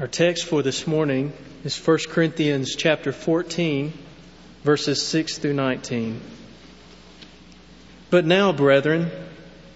[0.00, 1.32] Our text for this morning
[1.64, 3.92] is 1 Corinthians chapter 14,
[4.62, 6.20] verses 6 through 19.
[8.08, 9.10] But now, brethren,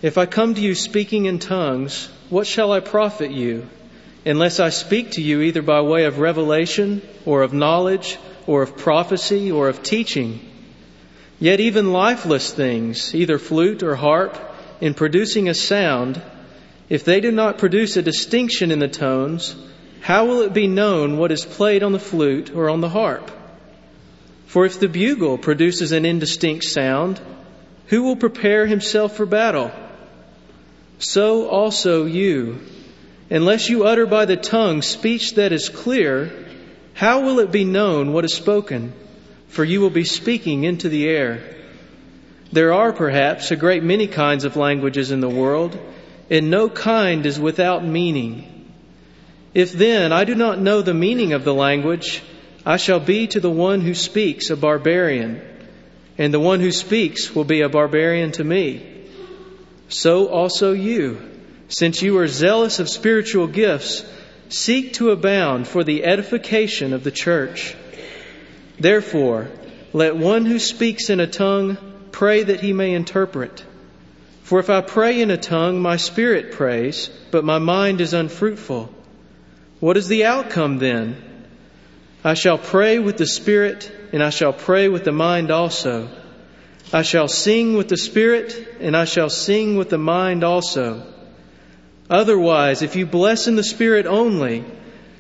[0.01, 3.69] if I come to you speaking in tongues, what shall I profit you,
[4.25, 8.17] unless I speak to you either by way of revelation, or of knowledge,
[8.47, 10.39] or of prophecy, or of teaching?
[11.41, 14.39] Yet even lifeless things, either flute or harp,
[14.81, 16.23] in producing a sound,
[16.89, 19.57] if they do not produce a distinction in the tones,
[20.03, 23.31] how will it be known what is played on the flute or on the harp?
[24.47, 27.21] For if the bugle produces an indistinct sound,
[27.87, 29.71] who will prepare himself for battle?
[30.99, 32.59] So also you,
[33.31, 36.47] unless you utter by the tongue speech that is clear,
[36.95, 38.93] how will it be known what is spoken?
[39.47, 41.57] For you will be speaking into the air.
[42.51, 45.79] There are perhaps a great many kinds of languages in the world,
[46.29, 48.52] and no kind is without meaning.
[49.55, 52.23] If then I do not know the meaning of the language,
[52.65, 55.43] I shall be to the one who speaks a barbarian,
[56.17, 58.87] and the one who speaks will be a barbarian to me.
[59.89, 61.21] So also you,
[61.69, 64.05] since you are zealous of spiritual gifts,
[64.49, 67.75] seek to abound for the edification of the church.
[68.79, 69.49] Therefore,
[69.93, 71.77] let one who speaks in a tongue
[72.11, 73.65] pray that he may interpret.
[74.45, 78.93] For if I pray in a tongue, my spirit prays, but my mind is unfruitful.
[79.83, 81.17] What is the outcome then?
[82.23, 86.09] I shall pray with the Spirit, and I shall pray with the mind also.
[86.93, 91.05] I shall sing with the Spirit, and I shall sing with the mind also.
[92.09, 94.65] Otherwise, if you bless in the Spirit only,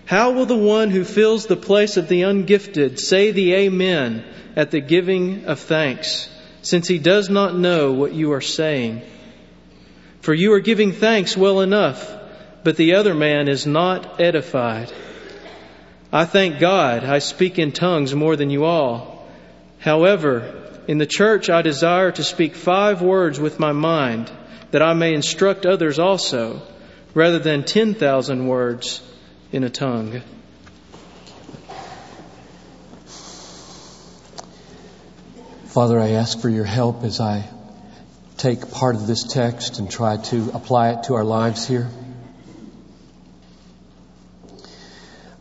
[0.05, 4.25] how will the one who fills the place of the ungifted say the Amen
[4.55, 9.03] at the giving of thanks, since he does not know what you are saying?
[10.21, 12.22] For you are giving thanks well enough
[12.65, 14.93] but the other man is not edified.
[16.13, 19.27] I thank God I speak in tongues more than you all.
[19.79, 24.31] However, in the church I desire to speak five words with my mind,
[24.71, 26.63] that I may instruct others also,
[27.15, 29.03] rather than 10,000 words
[29.53, 30.23] in a tongue.
[35.67, 37.49] Father, I ask for your help as I
[38.37, 41.89] take part of this text and try to apply it to our lives here.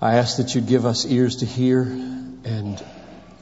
[0.01, 2.84] I ask that you'd give us ears to hear and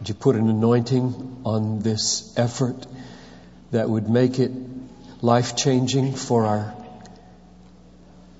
[0.06, 2.86] you put an anointing on this effort
[3.72, 4.52] that would make it
[5.22, 6.76] life changing for our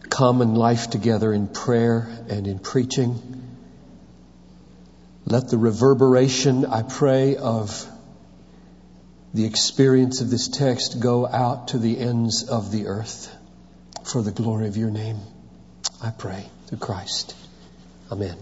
[0.10, 3.22] common life together in prayer and in preaching.
[5.26, 7.88] Let the reverberation, I pray, of
[9.34, 13.34] the experience of this text go out to the ends of the earth
[14.04, 15.20] for the glory of your name.
[16.04, 17.36] I pray through Christ.
[18.12, 18.38] Amen.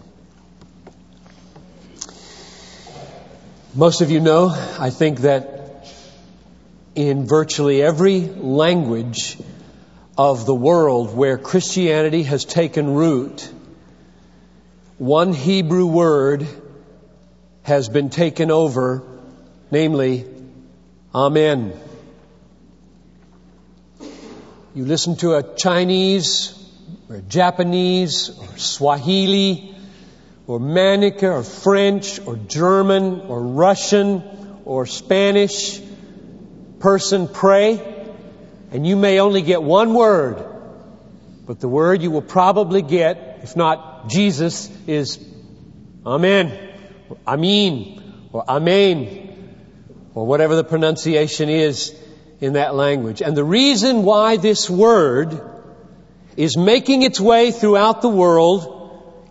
[3.76, 4.48] Most of you know,
[4.80, 5.88] I think that
[6.96, 9.38] in virtually every language
[10.18, 13.52] of the world where Christianity has taken root,
[14.98, 16.48] one Hebrew word
[17.64, 19.04] has been taken over,
[19.70, 20.26] namely,
[21.14, 21.74] Amen.
[24.74, 26.54] You listen to a Chinese
[27.10, 29.76] or Japanese or Swahili
[30.46, 34.24] or Manica or French or German or Russian
[34.66, 35.82] or Spanish
[36.80, 37.82] person pray,
[38.72, 40.46] and you may only get one word,
[41.46, 45.20] but the word you will probably get, if not Jesus, is
[46.06, 46.52] Amen,
[47.10, 49.54] or Amin, or Amen,
[50.14, 51.96] or whatever the pronunciation is
[52.40, 53.22] in that language.
[53.22, 55.57] And the reason why this word
[56.38, 58.76] is making its way throughout the world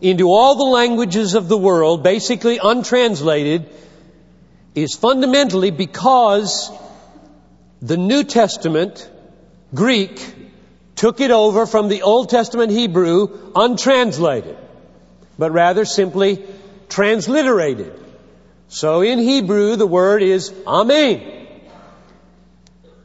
[0.01, 3.71] into all the languages of the world, basically untranslated,
[4.75, 6.71] is fundamentally because
[7.81, 9.09] the New Testament,
[9.73, 10.21] Greek,
[10.97, 14.57] took it over from the Old Testament Hebrew untranslated,
[15.39, 16.45] but rather simply
[16.89, 17.93] transliterated.
[18.69, 21.36] So in Hebrew, the word is Amen.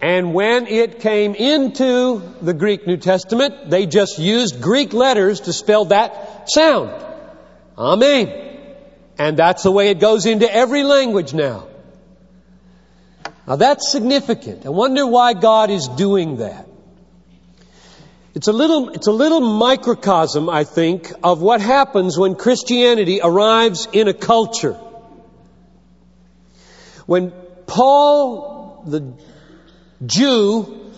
[0.01, 5.53] And when it came into the Greek New Testament, they just used Greek letters to
[5.53, 6.91] spell that sound.
[7.77, 8.49] Amen.
[9.19, 11.67] And that's the way it goes into every language now.
[13.47, 14.65] Now that's significant.
[14.65, 16.67] I wonder why God is doing that.
[18.33, 23.87] It's a little, it's a little microcosm, I think, of what happens when Christianity arrives
[23.91, 24.79] in a culture.
[27.05, 27.31] When
[27.67, 29.13] Paul, the
[30.05, 30.91] Jew,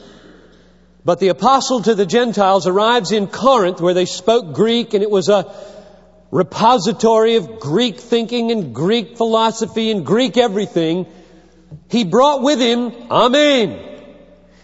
[1.06, 5.12] but the apostle to the Gentiles arrives in Corinth where they spoke Greek and it
[5.12, 5.54] was a,
[6.34, 11.06] repository of Greek thinking and Greek philosophy and Greek everything,
[11.90, 13.80] he brought with him Amen.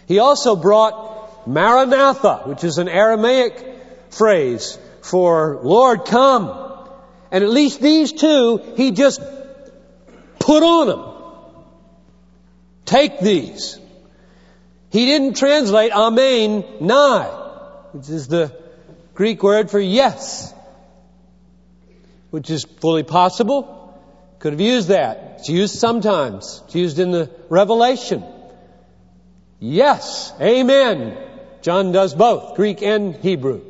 [0.08, 3.64] He also brought Maranatha, which is an Aramaic
[4.10, 6.50] phrase for Lord come.
[7.30, 9.20] And at least these two, he just
[10.40, 11.04] put on them.
[12.84, 13.78] Take these.
[14.90, 17.26] He didn't translate Amen, nai,
[17.92, 18.52] which is the
[19.14, 20.52] Greek word for yes,
[22.30, 23.76] which is fully possible.
[24.40, 25.36] Could have used that.
[25.38, 26.62] It's used sometimes.
[26.64, 28.24] It's used in the Revelation.
[29.60, 31.16] Yes, Amen.
[31.62, 33.60] John does both, Greek and Hebrew.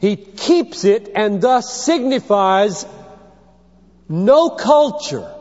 [0.00, 2.86] He keeps it and thus signifies
[4.08, 5.34] no culture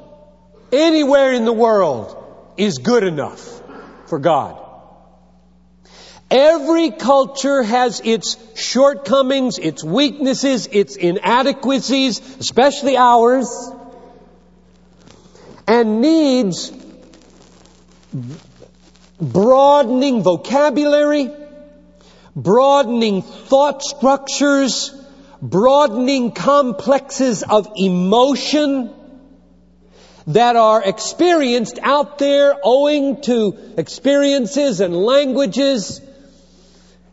[0.71, 2.16] anywhere in the world
[2.57, 3.61] is good enough
[4.07, 4.63] for God.
[6.29, 13.71] Every culture has its shortcomings, its weaknesses, its inadequacies, especially ours,
[15.67, 16.71] and needs
[19.21, 21.31] broadening vocabulary,
[22.35, 24.93] broadening thought structures,
[25.41, 28.93] broadening complexes of emotion
[30.27, 36.01] that are experienced out there owing to experiences and languages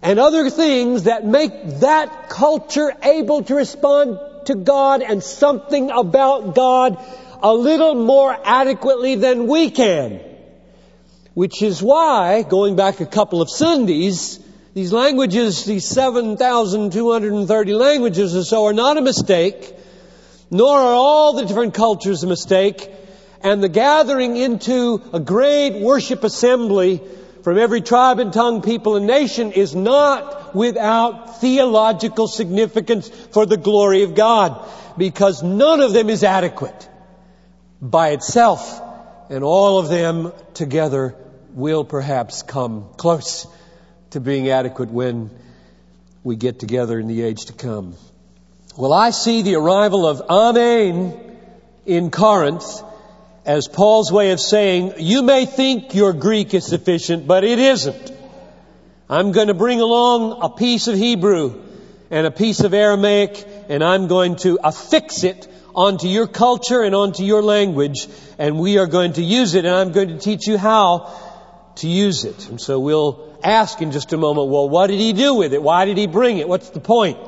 [0.02, 6.54] and other things that make that culture able to respond to God and something about
[6.54, 6.98] God
[7.42, 10.20] a little more adequately than we can.
[11.34, 14.38] Which is why, going back a couple of Sundays,
[14.74, 19.74] these languages, these 7,230 languages or so, are not a mistake,
[20.50, 22.90] nor are all the different cultures a mistake,
[23.44, 27.02] and the gathering into a great worship assembly
[27.42, 33.58] from every tribe and tongue, people and nation is not without theological significance for the
[33.58, 36.88] glory of God, because none of them is adequate
[37.82, 38.80] by itself,
[39.28, 41.14] and all of them together
[41.52, 43.46] will perhaps come close
[44.10, 45.30] to being adequate when
[46.22, 47.94] we get together in the age to come.
[48.74, 51.38] Well, I see the arrival of Amen
[51.84, 52.82] in Corinth
[53.44, 58.12] as Paul's way of saying, you may think your Greek is sufficient, but it isn't.
[59.08, 61.62] I'm going to bring along a piece of Hebrew
[62.10, 66.94] and a piece of Aramaic, and I'm going to affix it onto your culture and
[66.94, 68.08] onto your language,
[68.38, 71.12] and we are going to use it, and I'm going to teach you how
[71.76, 72.48] to use it.
[72.48, 75.62] And so we'll ask in just a moment, well, what did he do with it?
[75.62, 76.48] Why did he bring it?
[76.48, 77.18] What's the point?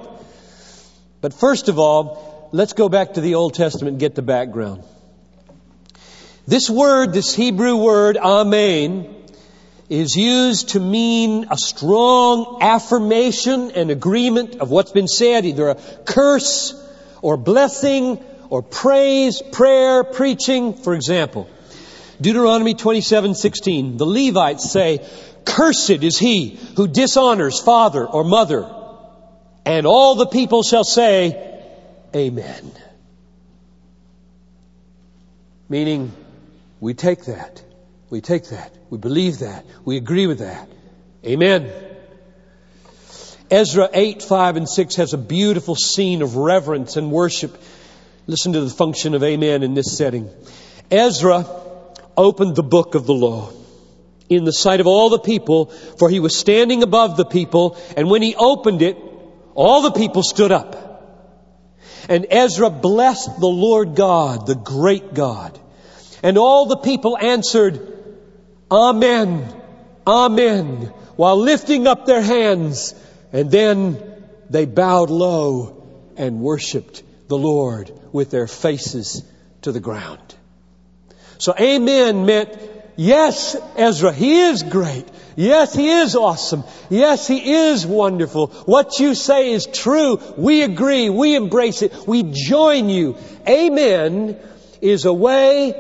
[1.21, 4.85] But first of all, let's go back to the Old Testament and get the background.
[6.47, 9.13] This word, this Hebrew word, Amen,
[9.89, 15.75] is used to mean a strong affirmation and agreement of what's been said, either a
[16.05, 16.75] curse
[17.21, 21.49] or blessing or praise, prayer, preaching, for example.
[22.21, 23.99] Deuteronomy 27:16.
[23.99, 25.05] The Levites say,
[25.45, 28.73] Cursed is he who dishonors father or mother.
[29.65, 31.61] And all the people shall say,
[32.15, 32.71] Amen.
[35.69, 36.13] Meaning,
[36.81, 37.63] we take that.
[38.11, 38.75] We take that.
[38.91, 39.65] We believe that.
[39.85, 40.69] We agree with that.
[41.25, 41.71] Amen.
[43.51, 47.57] Ezra 8, 5, and 6 has a beautiful scene of reverence and worship.
[48.27, 50.29] Listen to the function of Amen in this setting.
[50.91, 51.47] Ezra
[52.17, 53.51] opened the book of the law
[54.29, 58.11] in the sight of all the people, for he was standing above the people, and
[58.11, 58.97] when he opened it,
[59.55, 60.83] all the people stood up.
[62.09, 65.59] And Ezra blessed the Lord God, the great God.
[66.23, 67.95] And all the people answered,
[68.71, 69.55] Amen,
[70.07, 72.95] Amen, while lifting up their hands.
[73.33, 74.03] And then
[74.51, 79.23] they bowed low and worshiped the Lord with their faces
[79.63, 80.35] to the ground.
[81.39, 82.57] So Amen meant
[82.97, 85.05] Yes, Ezra, he is great.
[85.37, 86.65] Yes, he is awesome.
[86.89, 88.47] Yes, he is wonderful.
[88.65, 90.19] What you say is true.
[90.39, 91.11] We agree.
[91.11, 91.93] We embrace it.
[92.07, 93.17] We join you.
[93.47, 94.39] Amen
[94.81, 95.75] is a way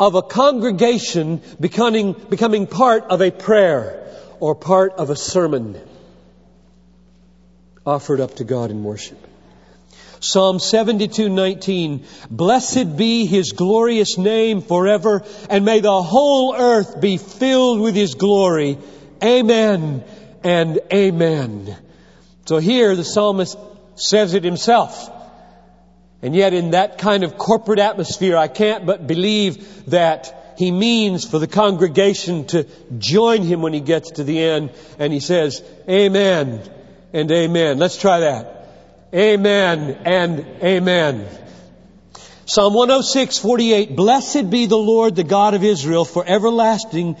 [0.00, 4.02] of a congregation becoming, becoming part of a prayer
[4.40, 5.78] or part of a sermon
[7.84, 9.18] offered up to God in worship.
[10.20, 17.80] Psalm 72:19 Blessed be his glorious name forever and may the whole earth be filled
[17.80, 18.78] with his glory.
[19.22, 20.02] Amen
[20.42, 21.76] and amen.
[22.46, 23.56] So here the psalmist
[23.96, 25.10] says it himself.
[26.22, 31.24] And yet in that kind of corporate atmosphere I can't but believe that he means
[31.24, 32.66] for the congregation to
[32.98, 36.60] join him when he gets to the end and he says amen
[37.12, 37.78] and amen.
[37.78, 38.60] Let's try that.
[39.14, 41.26] Amen and amen.
[42.46, 43.96] Psalm 106, 48.
[43.96, 47.16] Blessed be the Lord, the God of Israel, for everlasting,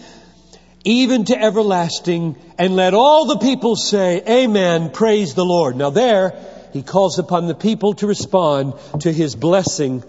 [0.84, 2.36] even to everlasting.
[2.58, 5.76] And let all the people say, Amen, praise the Lord.
[5.76, 6.34] Now there,
[6.72, 10.02] he calls upon the people to respond to his blessing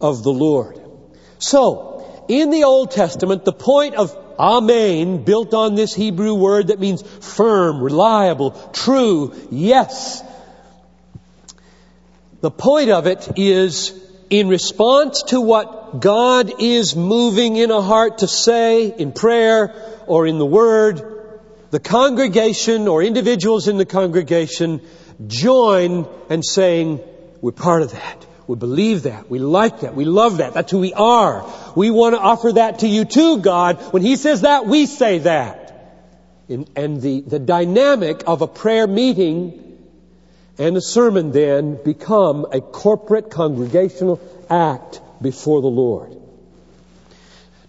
[0.00, 0.80] of the Lord.
[1.38, 6.80] So, in the Old Testament, the point of Amen, built on this Hebrew word that
[6.80, 10.22] means firm, reliable, true, yes.
[12.40, 13.98] The point of it is
[14.30, 19.74] in response to what God is moving in a heart to say in prayer
[20.06, 21.00] or in the word,
[21.70, 24.80] the congregation or individuals in the congregation
[25.26, 27.00] join and saying,
[27.40, 28.26] we're part of that.
[28.46, 29.30] We believe that.
[29.30, 29.94] We like that.
[29.94, 30.54] We love that.
[30.54, 31.50] That's who we are.
[31.74, 33.92] We want to offer that to you too, God.
[33.92, 35.60] When He says that, we say that.
[36.48, 39.78] And the, the dynamic of a prayer meeting
[40.58, 46.16] and a sermon then become a corporate congregational act before the Lord.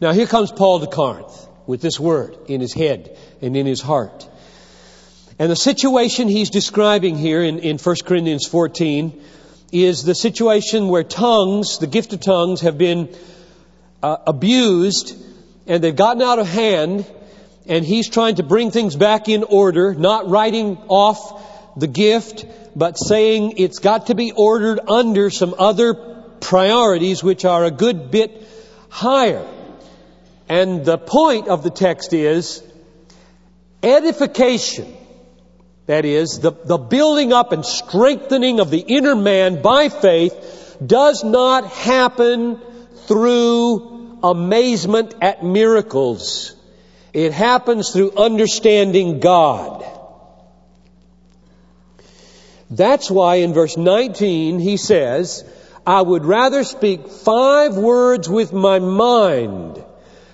[0.01, 3.81] Now here comes Paul to Corinth with this word in his head and in his
[3.81, 4.27] heart.
[5.37, 9.21] And the situation he's describing here in, in 1 Corinthians 14
[9.71, 13.13] is the situation where tongues, the gift of tongues, have been
[14.01, 15.21] uh, abused
[15.67, 17.05] and they've gotten out of hand
[17.67, 22.97] and he's trying to bring things back in order, not writing off the gift, but
[22.97, 25.95] saying it's got to be ordered under some other
[26.39, 28.47] priorities which are a good bit
[28.87, 29.45] higher.
[30.47, 32.63] And the point of the text is
[33.83, 34.95] edification
[35.85, 41.23] that is, the, the building up and strengthening of the inner man by faith does
[41.23, 42.59] not happen
[43.07, 46.55] through amazement at miracles.
[47.13, 49.85] It happens through understanding God.
[52.69, 55.47] That's why in verse 19 he says,
[55.85, 59.84] I would rather speak five words with my mind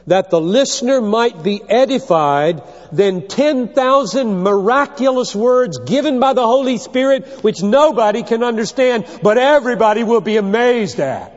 [0.07, 7.43] that the listener might be edified than 10,000 miraculous words given by the Holy Spirit
[7.43, 11.33] which nobody can understand, but everybody will be amazed at.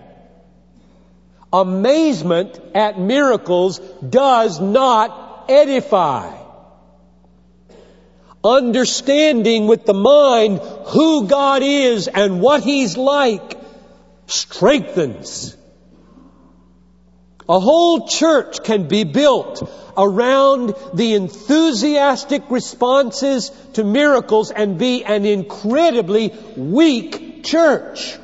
[1.53, 6.37] Amazement at miracles does not edify.
[8.43, 13.59] Understanding with the mind who God is and what He's like
[14.27, 15.57] strengthens.
[17.49, 25.27] A whole church can be built around the enthusiastic responses to miracles and be an
[25.27, 28.17] incredibly weak church.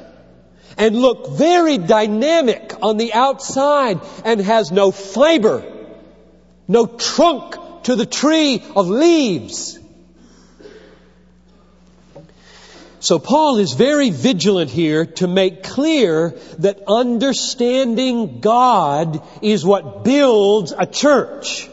[0.79, 5.65] And look very dynamic on the outside and has no fiber,
[6.67, 9.80] no trunk to the tree of leaves.
[13.00, 20.75] So Paul is very vigilant here to make clear that understanding God is what builds
[20.76, 21.69] a church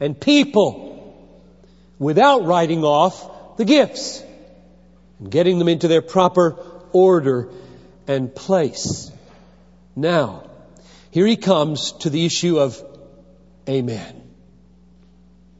[0.00, 0.90] and people
[2.00, 4.24] without writing off the gifts
[5.20, 6.56] and getting them into their proper
[6.92, 7.48] order
[8.08, 9.12] and place.
[9.94, 10.50] Now,
[11.12, 12.82] here he comes to the issue of
[13.68, 14.20] Amen.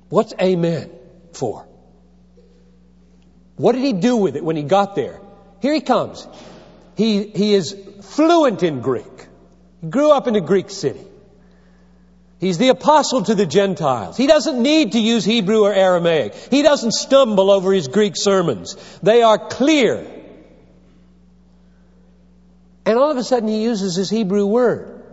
[0.09, 0.91] What's Amen
[1.33, 1.70] for?
[3.61, 5.21] What did he do with it when he got there?
[5.61, 6.27] Here he comes.
[6.97, 9.29] He, he is fluent in Greek.
[9.83, 11.05] He grew up in a Greek city.
[12.39, 14.17] He's the apostle to the Gentiles.
[14.17, 16.35] He doesn't need to use Hebrew or Aramaic.
[16.51, 18.77] He doesn't stumble over his Greek sermons.
[19.03, 20.07] They are clear.
[22.87, 25.05] And all of a sudden he uses his Hebrew word.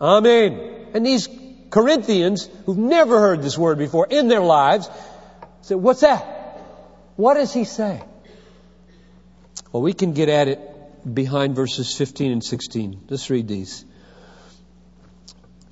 [0.00, 0.86] Amen.
[0.94, 1.28] And these
[1.70, 4.88] Corinthians, who've never heard this word before in their lives,
[5.62, 6.37] say, what's that?
[7.18, 8.00] What does he say?
[9.72, 10.60] Well, we can get at it
[11.14, 13.06] behind verses 15 and 16.
[13.10, 13.84] Let's read these.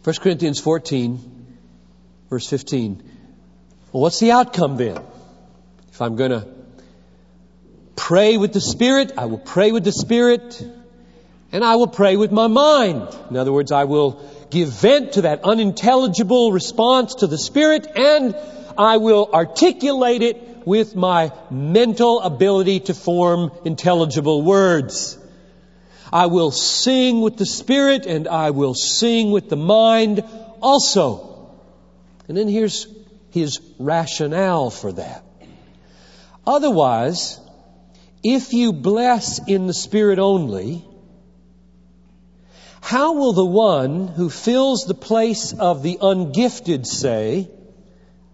[0.03, 1.47] 1 Corinthians 14,
[2.31, 3.01] verse 15.
[3.93, 5.01] Well, what's the outcome then?
[5.93, 6.49] If I'm going to
[7.95, 10.61] pray with the Spirit, I will pray with the Spirit,
[11.53, 13.17] and I will pray with my mind.
[13.31, 18.35] In other words, I will give vent to that unintelligible response to the Spirit, and
[18.77, 25.17] I will articulate it with my mental ability to form intelligible words.
[26.13, 30.25] I will sing with the Spirit and I will sing with the mind
[30.61, 31.53] also.
[32.27, 32.89] And then here's
[33.31, 35.25] his rationale for that.
[36.45, 37.39] Otherwise,
[38.25, 40.85] if you bless in the Spirit only,
[42.81, 47.49] how will the one who fills the place of the ungifted say,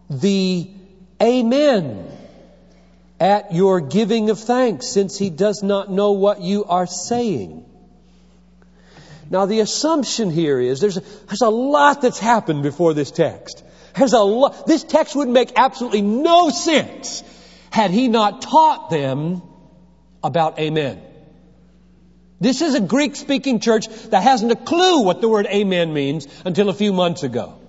[0.09, 0.71] the
[1.21, 2.09] Amen
[3.23, 7.65] at your giving of thanks, since he does not know what you are saying.
[9.31, 13.63] Now, the assumption here is there's a, there's a lot that's happened before this text.
[13.97, 17.23] There's a this text would make absolutely no sense
[17.71, 19.43] had he not taught them
[20.25, 21.01] about amen.
[22.41, 26.27] This is a Greek speaking church that hasn't a clue what the word amen means
[26.45, 27.62] until a few months ago.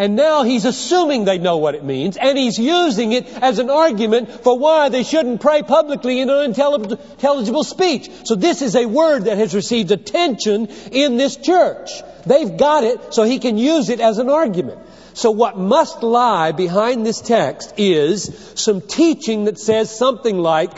[0.00, 3.68] And now he's assuming they know what it means, and he's using it as an
[3.68, 8.10] argument for why they shouldn't pray publicly in an unintelligible speech.
[8.24, 11.90] So this is a word that has received attention in this church.
[12.24, 14.78] They've got it, so he can use it as an argument.
[15.12, 20.72] So what must lie behind this text is some teaching that says something like,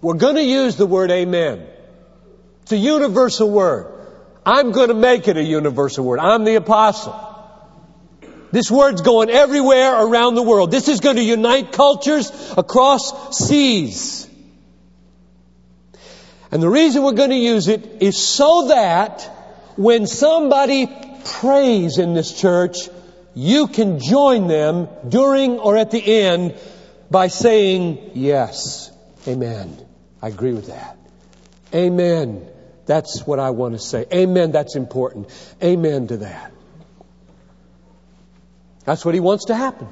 [0.00, 1.66] we're going to use the word amen.
[2.62, 3.92] It's a universal word.
[4.46, 6.20] I'm going to make it a universal word.
[6.20, 7.32] I'm the apostle.
[8.54, 10.70] This word's going everywhere around the world.
[10.70, 14.30] This is going to unite cultures across seas.
[16.52, 19.22] And the reason we're going to use it is so that
[19.74, 20.86] when somebody
[21.40, 22.76] prays in this church,
[23.34, 26.54] you can join them during or at the end
[27.10, 28.92] by saying, Yes,
[29.26, 29.76] Amen.
[30.22, 30.96] I agree with that.
[31.74, 32.46] Amen.
[32.86, 34.06] That's what I want to say.
[34.14, 34.52] Amen.
[34.52, 35.28] That's important.
[35.60, 36.53] Amen to that.
[38.84, 39.88] That's what he wants to happen.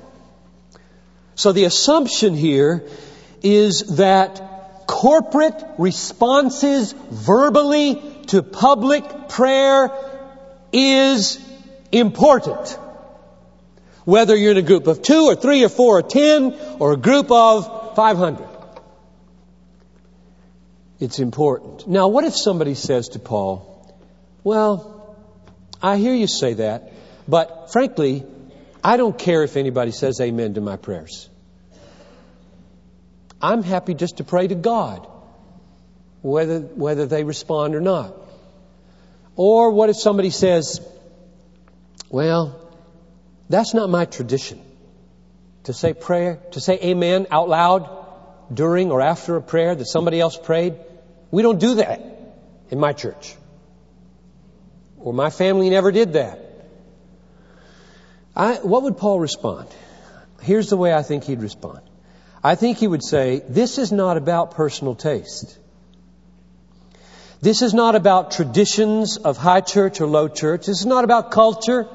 [1.35, 2.87] So the assumption here
[3.43, 9.91] is that corporate responses verbally to public prayer
[10.73, 11.41] is
[11.91, 12.79] important.
[14.05, 16.97] Whether you're in a group of two or three or four or ten or a
[16.97, 18.49] group of 500.
[20.99, 21.89] It's important.
[21.89, 23.97] Now, what if somebody says to Paul,
[24.45, 25.17] Well,
[25.83, 26.93] I hear you say that,
[27.27, 28.25] but frankly,
[28.85, 31.29] I don't care if anybody says amen to my prayers.
[33.41, 35.07] I'm happy just to pray to God,
[36.21, 38.15] whether, whether they respond or not.
[39.37, 40.81] Or what if somebody says,
[42.11, 42.71] well,
[43.49, 44.61] that's not my tradition.
[45.65, 47.89] To say prayer, to say amen out loud
[48.53, 50.75] during or after a prayer that somebody else prayed.
[51.31, 52.01] We don't do that
[52.71, 53.35] in my church.
[54.99, 56.42] Or my family never did that.
[58.35, 59.69] I, what would Paul respond?
[60.41, 61.81] Here's the way I think he'd respond.
[62.43, 65.59] I think he would say, This is not about personal taste.
[67.41, 70.67] This is not about traditions of high church or low church.
[70.67, 71.89] This is not about culture,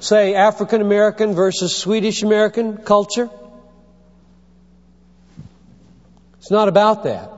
[0.00, 3.28] say African American versus Swedish American culture.
[6.38, 7.32] It's not about that.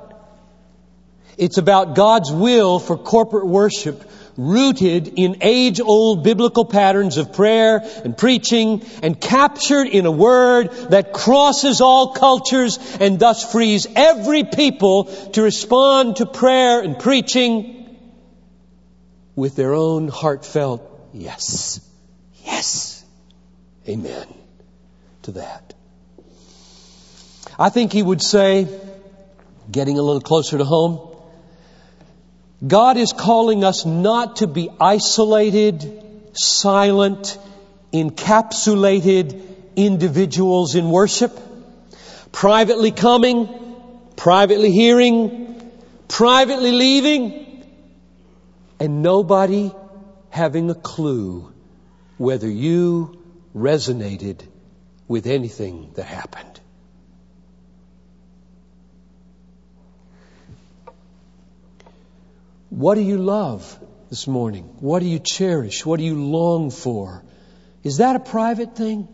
[1.39, 4.05] It's about God's will for corporate worship
[4.39, 10.71] rooted in age old biblical patterns of prayer and preaching and captured in a word
[10.91, 17.99] that crosses all cultures and thus frees every people to respond to prayer and preaching
[19.35, 21.81] with their own heartfelt yes.
[22.45, 23.05] Yes.
[23.89, 24.27] Amen
[25.23, 25.75] to that.
[27.59, 28.69] I think he would say,
[29.71, 31.18] getting a little closer to home,
[32.67, 37.39] God is calling us not to be isolated, silent,
[37.93, 39.41] encapsulated
[39.77, 41.39] individuals in worship,
[42.33, 43.49] privately coming,
[44.17, 45.73] privately hearing,
[46.09, 47.65] privately leaving,
[48.81, 49.71] and nobody
[50.31, 51.53] having a clue
[52.17, 53.23] whether you
[53.55, 54.43] resonated
[55.07, 56.58] with anything that happened.
[62.71, 63.79] What do you love
[64.11, 64.65] this morning?
[64.81, 65.87] What do you cherish?
[65.87, 67.23] What do you long for?
[67.83, 69.09] Is that a private thing?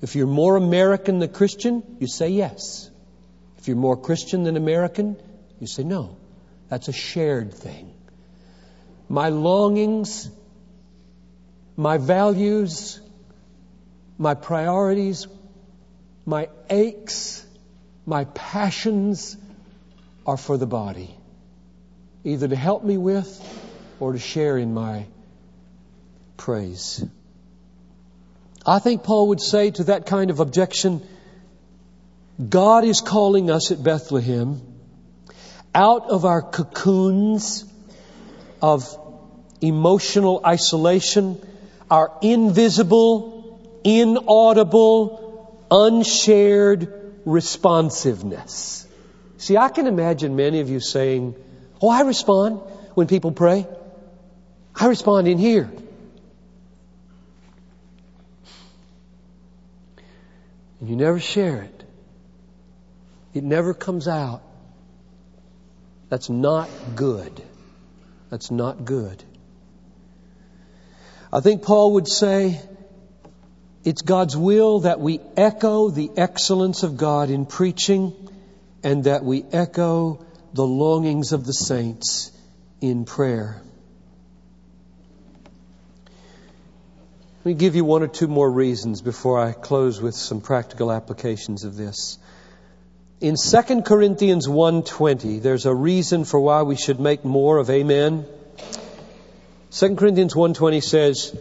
[0.00, 2.90] If you're more American than Christian, you say yes.
[3.58, 5.16] If you're more Christian than American,
[5.60, 6.16] you say no.
[6.68, 7.92] That's a shared thing.
[9.08, 10.30] My longings,
[11.76, 13.00] my values,
[14.18, 15.26] my priorities,
[16.24, 17.46] my aches,
[18.06, 19.36] my passions
[20.26, 21.15] are for the body
[22.26, 23.30] either to help me with
[24.00, 25.06] or to share in my
[26.36, 27.04] praise.
[28.66, 31.06] I think Paul would say to that kind of objection,
[32.50, 34.60] God is calling us at Bethlehem
[35.72, 37.64] out of our cocoons
[38.60, 38.84] of
[39.60, 41.40] emotional isolation,
[41.88, 48.84] our invisible, inaudible, unshared responsiveness.
[49.38, 51.36] See, I can imagine many of you saying,
[51.80, 52.60] Oh, I respond
[52.94, 53.66] when people pray.
[54.74, 55.70] I respond in here.
[60.80, 61.84] And you never share it.
[63.34, 64.42] It never comes out.
[66.08, 67.42] That's not good.
[68.30, 69.22] That's not good.
[71.32, 72.60] I think Paul would say
[73.84, 78.14] it's God's will that we echo the excellence of God in preaching
[78.82, 80.25] and that we echo
[80.56, 82.32] the longings of the saints
[82.80, 83.60] in prayer.
[87.44, 90.90] Let me give you one or two more reasons before I close with some practical
[90.90, 92.18] applications of this.
[93.20, 98.24] In 2 Corinthians 1:20, there's a reason for why we should make more of amen.
[99.70, 101.36] 2 Corinthians 1:20 says,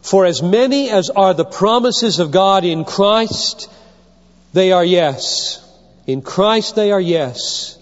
[0.00, 3.68] "For as many as are the promises of God in Christ,
[4.52, 5.60] they are yes.
[6.06, 7.78] In Christ they are yes.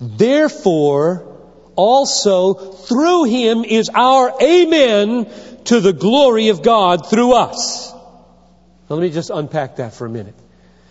[0.00, 1.36] Therefore,
[1.74, 5.30] also through him is our amen
[5.64, 7.92] to the glory of God through us.
[8.88, 10.34] Let me just unpack that for a minute.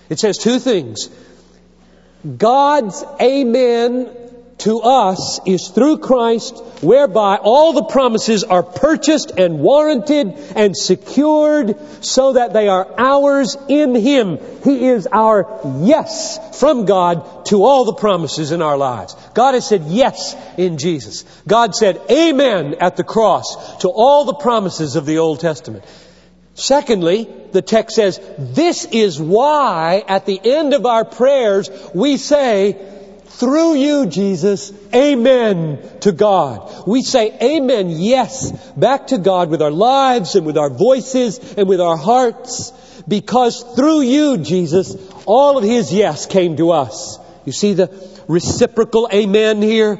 [0.10, 1.10] It says two things.
[2.38, 4.25] God's amen
[4.58, 11.78] to us is through Christ, whereby all the promises are purchased and warranted and secured
[12.04, 14.40] so that they are ours in Him.
[14.64, 19.16] He is our yes from God to all the promises in our lives.
[19.34, 21.26] God has said yes in Jesus.
[21.46, 25.84] God said amen at the cross to all the promises of the Old Testament.
[26.56, 32.95] Secondly, the text says, this is why at the end of our prayers we say,
[33.38, 36.88] through you, Jesus, amen to God.
[36.88, 41.68] We say amen, yes, back to God with our lives and with our voices and
[41.68, 42.72] with our hearts
[43.08, 44.96] because through you, Jesus,
[45.26, 47.20] all of His yes came to us.
[47.46, 47.92] You see the
[48.28, 50.00] reciprocal amen here?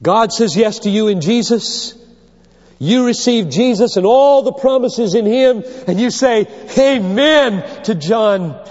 [0.00, 1.96] God says yes to you in Jesus.
[2.78, 6.46] You receive Jesus and all the promises in Him and you say
[6.78, 8.64] amen to John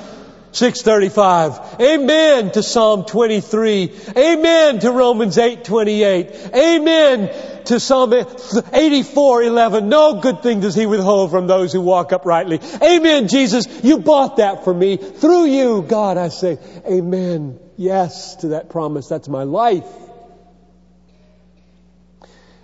[0.51, 1.79] 635.
[1.79, 3.91] Amen to Psalm 23.
[4.17, 6.55] Amen to Romans 8:28.
[6.55, 7.29] Amen
[7.65, 9.89] to Psalm 84:11.
[9.89, 12.59] No good thing does he withhold from those who walk uprightly.
[12.81, 13.67] Amen, Jesus.
[13.83, 14.97] You bought that for me.
[14.97, 17.59] Through you, God, I say, amen.
[17.77, 19.07] Yes to that promise.
[19.07, 19.87] That's my life.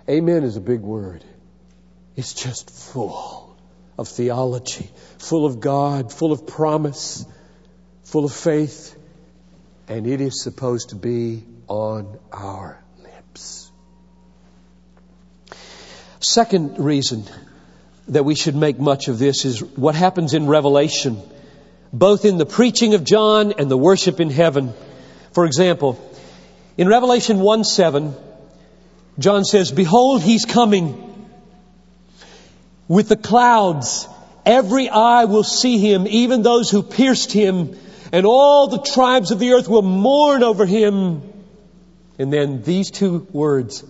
[0.08, 1.24] Amen is a big word.
[2.16, 3.56] It's just full
[3.98, 7.24] of theology, full of God, full of promise
[8.06, 8.96] full of faith,
[9.88, 13.70] and it is supposed to be on our lips.
[16.20, 17.24] Second reason
[18.08, 21.20] that we should make much of this is what happens in Revelation,
[21.92, 24.72] both in the preaching of John and the worship in heaven.
[25.32, 25.98] For example,
[26.78, 28.14] in Revelation 1 7,
[29.18, 31.28] John says, Behold, he's coming
[32.86, 34.06] with the clouds.
[34.44, 37.76] Every eye will see him, even those who pierced him,
[38.12, 41.22] and all the tribes of the earth will mourn over him.
[42.18, 43.84] And then these two words,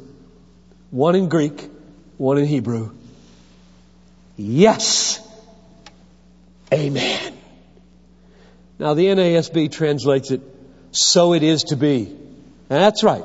[0.91, 1.71] one in Greek,
[2.17, 2.93] one in Hebrew.
[4.37, 5.21] Yes.
[6.73, 7.33] Amen.
[8.79, 10.43] Now the NASB translates it,
[10.91, 12.07] so it is to be.
[12.07, 13.25] And that's right.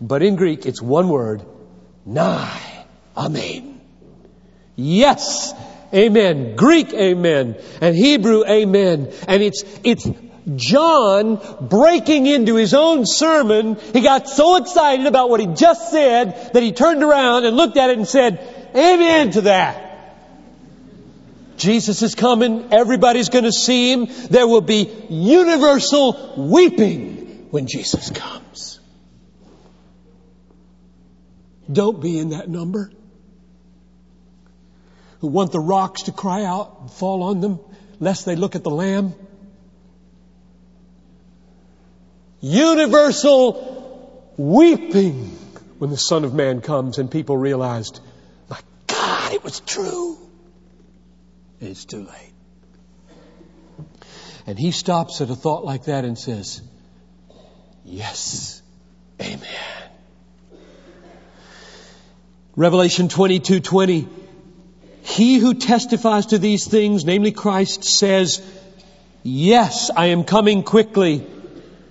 [0.00, 1.44] But in Greek, it's one word,
[2.04, 2.60] nai.
[3.16, 3.80] Amen.
[4.76, 5.54] Yes.
[5.94, 6.56] Amen.
[6.56, 7.56] Greek amen.
[7.80, 9.12] And Hebrew amen.
[9.28, 10.08] And it's, it's
[10.54, 13.76] John breaking into his own sermon.
[13.92, 17.76] He got so excited about what he just said that he turned around and looked
[17.76, 19.82] at it and said, Amen to that.
[21.56, 22.68] Jesus is coming.
[22.72, 24.06] Everybody's going to see him.
[24.30, 28.78] There will be universal weeping when Jesus comes.
[31.70, 32.90] Don't be in that number
[35.26, 37.58] who want the rocks to cry out and fall on them
[37.98, 39.12] lest they look at the Lamb.
[42.40, 45.36] Universal weeping
[45.78, 47.98] when the Son of Man comes and people realized,
[48.48, 50.16] my God, it was true.
[51.60, 52.32] It's too late.
[54.46, 56.62] And he stops at a thought like that and says,
[57.84, 58.62] Yes,
[59.20, 59.40] Amen.
[62.54, 64.25] Revelation 22 20.
[65.06, 68.42] He who testifies to these things, namely Christ, says,
[69.22, 71.24] Yes, I am coming quickly.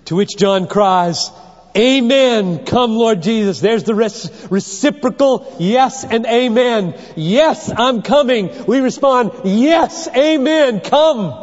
[0.05, 1.31] To which John cries,
[1.77, 2.65] Amen.
[2.65, 3.61] Come, Lord Jesus.
[3.61, 6.93] There's the reciprocal yes and amen.
[7.15, 8.65] Yes, I'm coming.
[8.65, 10.81] We respond, Yes, amen.
[10.81, 11.33] Come.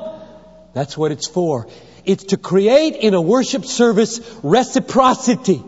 [0.74, 1.68] That's what it's for.
[2.04, 5.62] It's to create in a worship service reciprocity.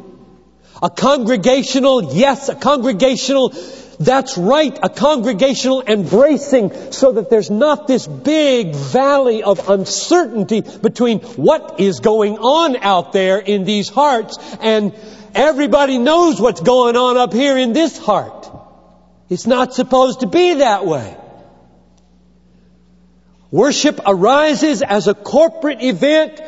[0.83, 3.55] A congregational yes, a congregational
[4.05, 11.21] That's right, a congregational embracing so that there's not this big valley of uncertainty between
[11.21, 14.95] what is going on out there in these hearts and
[15.35, 18.51] everybody knows what's going on up here in this heart.
[19.31, 21.17] It's not supposed to be that way.
[23.51, 26.43] Worship arises as a corporate event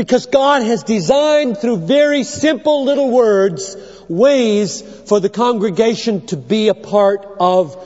[0.00, 3.76] because God has designed through very simple little words
[4.08, 7.76] ways for the congregation to be a part of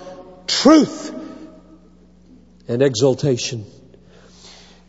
[0.46, 1.12] truth
[2.68, 3.64] and exaltation.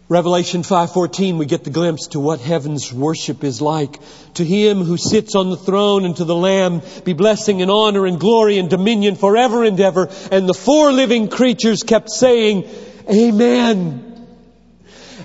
[0.07, 3.99] Revelation 5:14 we get the glimpse to what heaven's worship is like.
[4.35, 8.05] To him who sits on the throne and to the lamb be blessing and honor
[8.05, 10.09] and glory and dominion forever and ever.
[10.31, 12.65] And the four living creatures kept saying,
[13.09, 14.27] "Amen."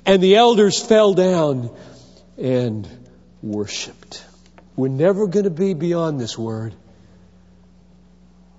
[0.06, 1.68] And the elders fell down
[2.40, 2.88] and
[3.42, 4.24] worshiped.
[4.76, 6.74] We're never going to be beyond this word.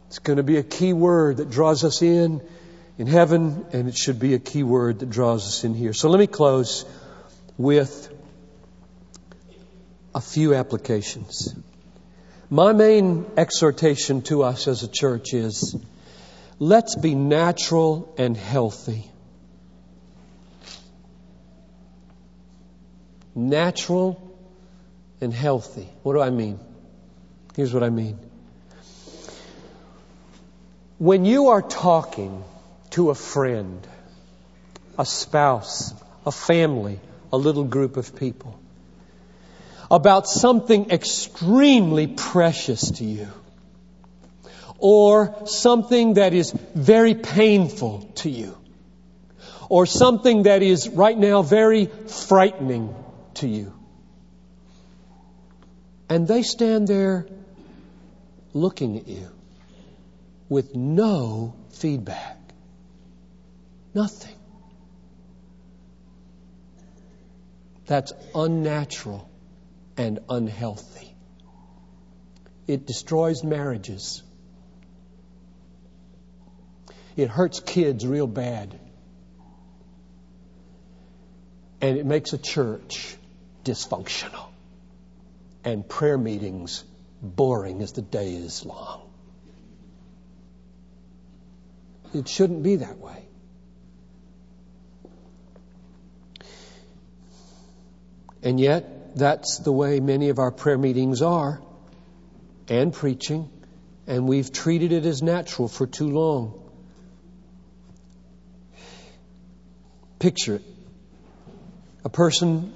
[0.07, 2.41] It's going to be a key word that draws us in
[2.97, 5.93] in heaven, and it should be a key word that draws us in here.
[5.93, 6.85] So let me close
[7.57, 8.09] with
[10.13, 11.55] a few applications.
[12.49, 15.75] My main exhortation to us as a church is
[16.59, 19.10] let's be natural and healthy.
[23.35, 24.21] Natural
[25.21, 25.87] and healthy.
[26.03, 26.59] What do I mean?
[27.55, 28.19] Here's what I mean.
[30.97, 32.43] When you are talking
[32.91, 33.87] to a friend,
[34.99, 35.93] a spouse,
[36.25, 36.99] a family,
[37.33, 38.59] a little group of people
[39.89, 43.27] about something extremely precious to you
[44.77, 48.57] or something that is very painful to you
[49.69, 52.95] or something that is right now very frightening
[53.35, 53.73] to you.
[56.09, 57.27] And they stand there
[58.53, 59.29] looking at you
[60.49, 62.37] with no feedback.
[63.93, 64.35] Nothing.
[67.85, 69.29] That's unnatural
[69.97, 71.15] and unhealthy.
[72.67, 74.23] It destroys marriages.
[77.15, 78.79] It hurts kids real bad.
[81.81, 83.17] And it makes a church
[83.63, 84.47] dysfunctional
[85.63, 86.83] and prayer meetings
[87.21, 89.01] boring as the day is long.
[92.13, 93.25] It shouldn't be that way.
[98.43, 101.61] And yet, that's the way many of our prayer meetings are
[102.67, 103.49] and preaching,
[104.07, 106.57] and we've treated it as natural for too long.
[110.19, 110.63] Picture it.
[112.03, 112.73] A person,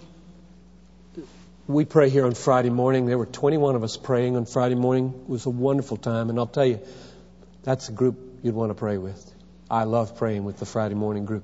[1.67, 3.05] we pray here on Friday morning.
[3.05, 5.13] There were 21 of us praying on Friday morning.
[5.23, 6.79] It was a wonderful time, and I'll tell you,
[7.63, 9.33] that's a group you'd want to pray with.
[9.69, 11.43] I love praying with the Friday morning group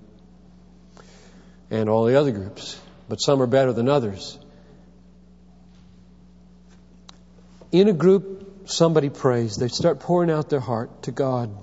[1.71, 2.79] and all the other groups
[3.11, 4.39] but some are better than others.
[7.73, 9.57] In a group, somebody prays.
[9.57, 11.53] They start pouring out their heart to God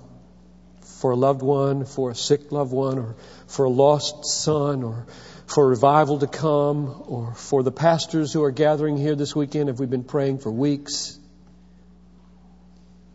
[1.00, 3.16] for a loved one, for a sick loved one, or
[3.46, 5.06] for a lost son, or
[5.48, 9.68] for revival to come, or for the pastors who are gathering here this weekend.
[9.68, 11.18] Have we've been praying for weeks?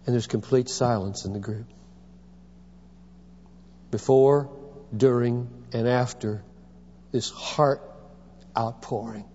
[0.05, 1.67] And there's complete silence in the group.
[3.91, 4.49] Before,
[4.95, 6.43] during, and after
[7.11, 7.81] this heart
[8.57, 9.25] outpouring.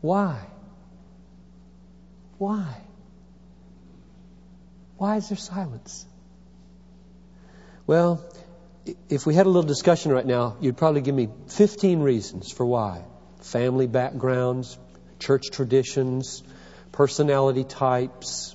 [0.00, 0.40] Why?
[2.38, 2.76] Why?
[4.98, 6.06] Why is there silence?
[7.86, 8.24] Well,
[9.08, 12.66] if we had a little discussion right now, you'd probably give me 15 reasons for
[12.66, 13.04] why.
[13.40, 14.78] Family backgrounds,
[15.18, 16.42] church traditions,
[16.92, 18.54] personality types.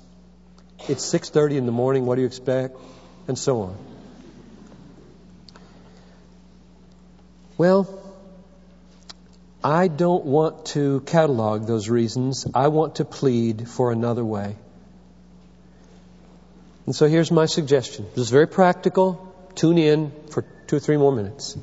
[0.88, 2.78] It's 6:30 in the morning, what do you expect?
[3.28, 3.78] And so on.
[7.58, 7.88] Well,
[9.64, 12.48] I don't want to catalog those reasons.
[12.54, 14.56] I want to plead for another way.
[16.86, 18.06] And so here's my suggestion.
[18.16, 19.29] This is very practical.
[19.56, 21.58] Tune in for two or three more minutes.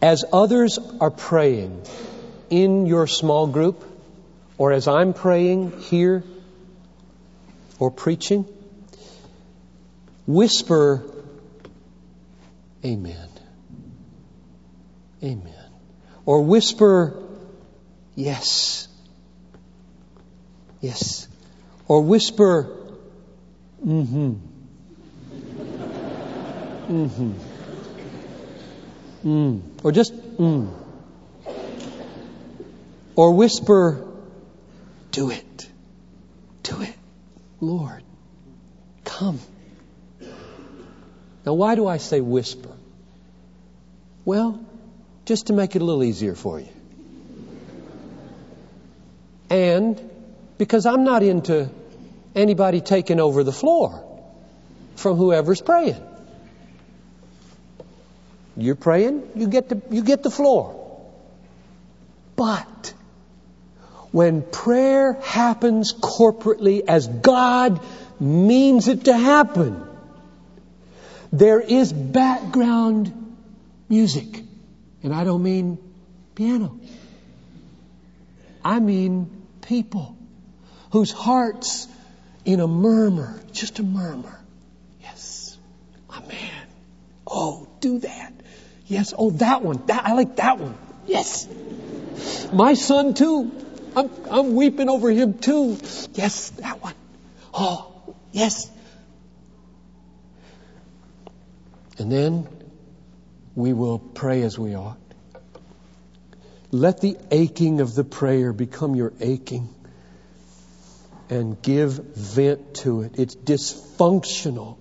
[0.00, 1.82] As others are praying
[2.50, 3.82] in your small group,
[4.58, 6.22] or as I'm praying here
[7.78, 8.44] or preaching,
[10.26, 11.02] whisper,
[12.84, 13.28] Amen.
[15.22, 15.70] Amen.
[16.26, 17.20] Or whisper,
[18.14, 18.88] Yes.
[20.80, 21.26] Yes.
[21.88, 22.70] Or whisper,
[23.84, 24.53] Mm hmm.
[26.88, 27.32] Mm hmm.
[29.24, 29.62] Mm.
[29.82, 30.70] Or just, mm.
[33.16, 34.06] Or whisper,
[35.12, 35.68] Do it.
[36.64, 36.94] to it.
[37.60, 38.02] Lord,
[39.04, 39.38] come.
[41.46, 42.70] Now, why do I say whisper?
[44.24, 44.58] Well,
[45.24, 46.68] just to make it a little easier for you.
[49.48, 50.10] And
[50.58, 51.70] because I'm not into
[52.34, 54.02] anybody taking over the floor
[54.96, 56.02] from whoever's praying.
[58.56, 60.80] You're praying, you get the, you get the floor.
[62.36, 62.94] But
[64.12, 67.80] when prayer happens corporately as God
[68.20, 69.84] means it to happen,
[71.32, 73.12] there is background
[73.88, 74.42] music.
[75.02, 75.78] And I don't mean
[76.34, 76.78] piano.
[78.64, 79.30] I mean
[79.62, 80.16] people
[80.90, 81.88] whose hearts
[82.44, 84.40] in a murmur, just a murmur.
[85.02, 85.58] Yes,
[86.08, 86.66] amen.
[87.26, 88.32] Oh, do that.
[88.94, 89.82] Yes, oh, that one.
[89.86, 90.78] That, I like that one.
[91.04, 91.48] Yes.
[92.52, 93.50] My son too.
[93.96, 95.76] I'm, I'm weeping over him too.
[96.12, 96.94] Yes, that one.
[97.52, 97.92] Oh,
[98.30, 98.70] yes.
[101.98, 102.46] And then
[103.56, 104.96] we will pray as we ought.
[106.70, 109.74] Let the aching of the prayer become your aching
[111.28, 113.18] and give vent to it.
[113.18, 114.78] It's dysfunctional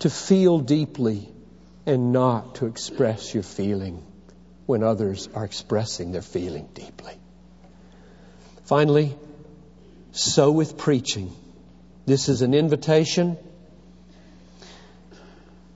[0.00, 1.33] to feel deeply
[1.86, 4.02] and not to express your feeling
[4.66, 7.12] when others are expressing their feeling deeply.
[8.64, 9.14] Finally,
[10.12, 11.30] so with preaching.
[12.06, 13.36] This is an invitation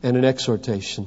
[0.02, 1.06] and an exhortation.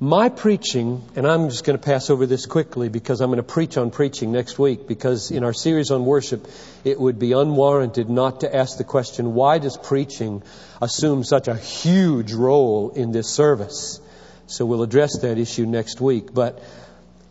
[0.00, 3.44] My preaching, and I'm just going to pass over this quickly because I'm going to
[3.44, 6.48] preach on preaching next week because in our series on worship,
[6.82, 10.42] it would be unwarranted not to ask the question, why does preaching
[10.80, 14.00] assume such a huge role in this service?
[14.52, 16.34] So we'll address that issue next week.
[16.34, 16.62] But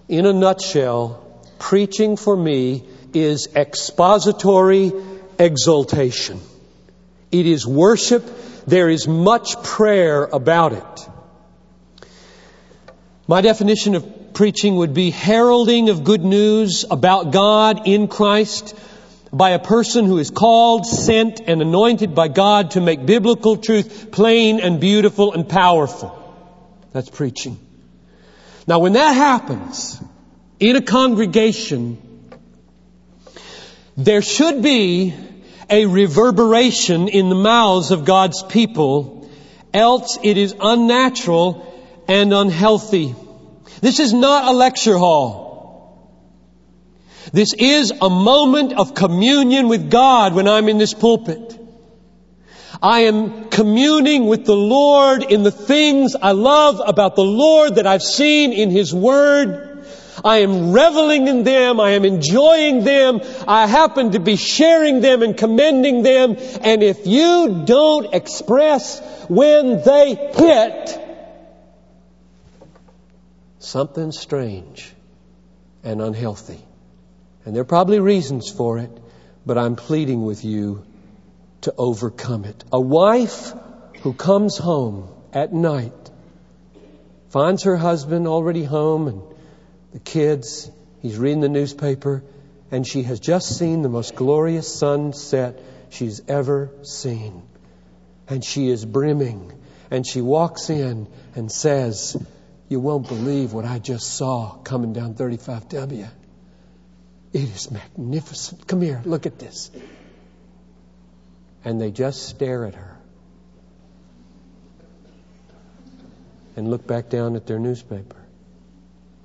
[0.09, 4.91] in a nutshell, preaching for me is expository
[5.37, 6.41] exaltation.
[7.31, 8.25] It is worship.
[8.65, 11.09] There is much prayer about it.
[13.27, 18.75] My definition of preaching would be heralding of good news about God in Christ
[19.31, 24.09] by a person who is called, sent, and anointed by God to make biblical truth
[24.11, 26.17] plain and beautiful and powerful.
[26.93, 27.59] That's preaching.
[28.67, 30.01] Now when that happens
[30.59, 31.97] in a congregation,
[33.97, 35.13] there should be
[35.69, 39.29] a reverberation in the mouths of God's people,
[39.73, 41.67] else it is unnatural
[42.07, 43.15] and unhealthy.
[43.79, 45.41] This is not a lecture hall.
[47.31, 51.60] This is a moment of communion with God when I'm in this pulpit.
[52.81, 57.85] I am communing with the Lord in the things I love about the Lord that
[57.85, 59.85] I've seen in His Word.
[60.25, 61.79] I am reveling in them.
[61.79, 63.21] I am enjoying them.
[63.47, 66.37] I happen to be sharing them and commending them.
[66.61, 70.99] And if you don't express when they hit,
[73.59, 74.91] something strange
[75.83, 76.59] and unhealthy.
[77.45, 78.91] And there are probably reasons for it,
[79.45, 80.83] but I'm pleading with you
[81.61, 82.63] to overcome it.
[82.71, 83.53] A wife
[84.01, 85.93] who comes home at night,
[87.29, 89.21] finds her husband already home and
[89.93, 90.69] the kids,
[91.01, 92.23] he's reading the newspaper,
[92.71, 97.43] and she has just seen the most glorious sunset she's ever seen.
[98.27, 99.51] And she is brimming.
[99.89, 102.15] And she walks in and says,
[102.69, 106.07] you won't believe what I just saw coming down 35W.
[107.33, 108.65] It is magnificent.
[108.67, 109.69] Come here, look at this.
[111.63, 112.97] And they just stare at her
[116.55, 118.17] and look back down at their newspaper.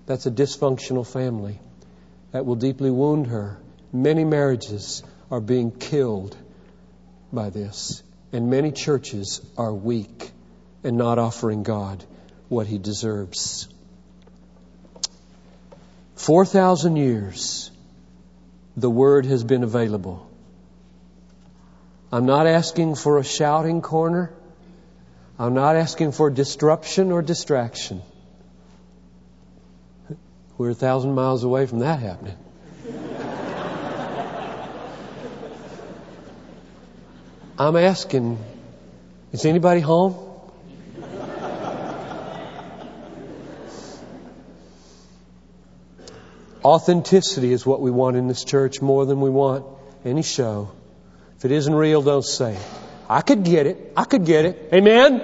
[0.06, 1.58] That's a dysfunctional family
[2.32, 3.58] that will deeply wound her.
[3.92, 6.36] Many marriages are being killed
[7.32, 10.30] by this, and many churches are weak
[10.84, 12.04] and not offering God
[12.48, 13.68] what he deserves.
[16.14, 17.70] 4,000 years,
[18.76, 20.28] the word has been available.
[22.16, 24.32] I'm not asking for a shouting corner.
[25.38, 28.00] I'm not asking for disruption or distraction.
[30.56, 32.38] We're a thousand miles away from that happening.
[37.58, 38.42] I'm asking,
[39.32, 40.14] is anybody home?
[46.64, 49.66] Authenticity is what we want in this church more than we want
[50.02, 50.70] any show.
[51.36, 52.66] If it isn't real, don't say it.
[53.08, 53.92] I could get it.
[53.96, 54.70] I could get it.
[54.72, 55.20] Amen?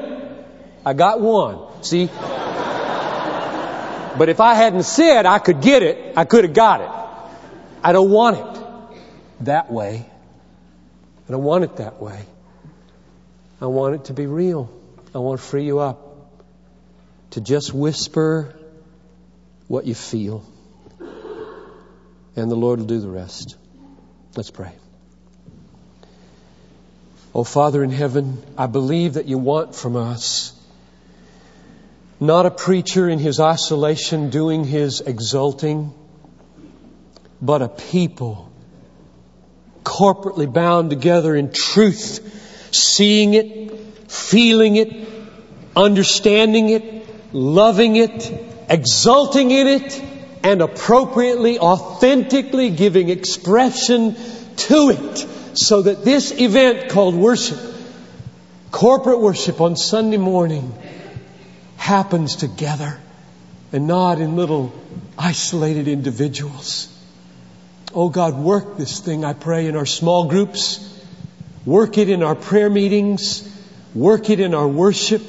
[0.85, 1.83] I got one.
[1.83, 2.07] See?
[4.19, 6.91] But if I hadn't said I could get it, I could have got it.
[7.83, 10.07] I don't want it that way.
[11.29, 12.21] I don't want it that way.
[13.61, 14.71] I want it to be real.
[15.15, 16.31] I want to free you up
[17.31, 18.55] to just whisper
[19.69, 20.45] what you feel.
[22.37, 23.57] And the Lord will do the rest.
[24.37, 24.73] Let's pray.
[27.35, 30.53] Oh, Father in heaven, I believe that you want from us.
[32.21, 35.95] Not a preacher in his isolation doing his exulting,
[37.41, 38.51] but a people
[39.83, 45.09] corporately bound together in truth, seeing it, feeling it,
[45.75, 48.31] understanding it, loving it,
[48.69, 50.05] exulting in it,
[50.45, 54.17] and appropriately, authentically giving expression
[54.57, 57.59] to it so that this event called worship,
[58.71, 60.75] corporate worship on Sunday morning,
[61.77, 62.99] happens together
[63.73, 64.73] and not in little
[65.19, 66.89] isolated individuals.
[67.95, 70.89] Oh God, work this thing, I pray, in our small groups.
[71.67, 73.49] Work it in our prayer meetings.
[73.95, 75.23] Work it in our worship.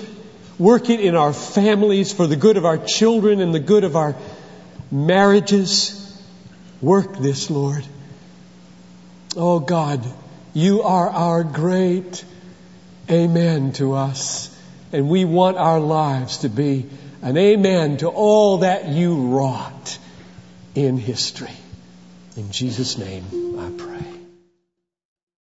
[0.58, 3.96] Work it in our families for the good of our children and the good of
[3.96, 4.16] our
[4.92, 6.00] marriages.
[6.82, 7.86] Work this, Lord.
[9.36, 10.06] Oh God,
[10.54, 12.24] you are our great
[13.10, 14.50] amen to us.
[14.92, 16.86] And we want our lives to be
[17.22, 19.98] an amen to all that you wrought
[20.76, 21.56] in history.
[22.38, 24.12] In Jesus' name I pray.